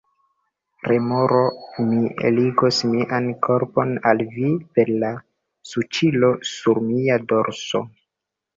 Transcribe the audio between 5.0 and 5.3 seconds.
la